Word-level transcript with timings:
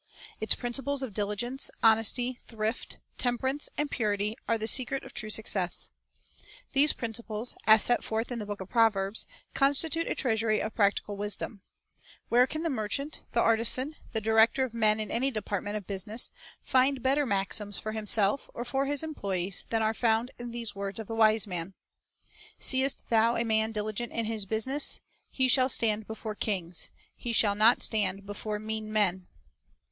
Its 0.39 0.55
principles 0.55 1.03
of 1.03 1.13
diligence, 1.13 1.69
honesty, 1.83 2.39
thrift, 2.41 2.97
temperance, 3.19 3.69
and 3.77 3.91
purity 3.91 4.35
are 4.47 4.57
the 4.57 4.65
secret 4.67 5.03
of 5.03 5.13
true 5.13 5.29
success. 5.29 5.91
These 6.73 6.91
principles, 6.93 7.53
as 7.67 7.83
set 7.83 8.03
forth 8.03 8.31
in 8.31 8.39
the 8.39 8.47
book 8.47 8.59
of 8.61 8.67
Proverbs, 8.71 9.27
constitute 9.53 10.07
a 10.07 10.15
treasury 10.15 10.59
of 10.59 10.73
practical 10.73 11.17
wisdom. 11.17 11.61
Where 12.29 12.47
can 12.47 12.63
Manual 12.63 12.71
the 12.71 12.75
merchant, 12.81 13.21
the 13.33 13.41
artisan, 13.41 13.95
the 14.11 14.19
director 14.21 14.63
of 14.63 14.73
men 14.73 14.99
in 14.99 15.11
any 15.11 15.29
department 15.29 15.77
of 15.77 15.85
business, 15.85 16.31
find 16.63 17.03
better 17.03 17.27
maxims 17.27 17.77
for 17.77 17.91
himself 17.91 18.49
or 18.55 18.65
for 18.65 18.87
his 18.87 19.03
employees 19.03 19.65
than 19.69 19.83
are 19.83 19.93
found 19.93 20.31
in 20.39 20.49
these 20.49 20.73
words 20.73 20.97
of 20.99 21.05
the 21.05 21.13
wise 21.13 21.45
man:— 21.45 21.75
"Seest 22.57 23.09
thou 23.09 23.35
a 23.37 23.43
man 23.45 23.71
diligent 23.71 24.11
in 24.11 24.25
his 24.25 24.47
business? 24.47 24.99
he 25.29 25.47
shall 25.47 25.69
stand 25.69 26.07
before 26.07 26.33
kings; 26.33 26.89
he 27.15 27.31
shall 27.31 27.53
not 27.53 27.83
stand 27.83 28.25
before 28.25 28.57
mean 28.57 28.91
men." 28.91 29.27